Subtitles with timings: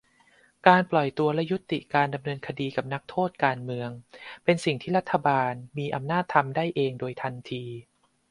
[0.67, 3.89] การปล่อยตัวและยุติการดำเนินคดีกับนักโทษการเมือง
[4.43, 7.63] เป็นสิ่งที่รัฐบาลมีอำนาจทำได้เองโดยทันที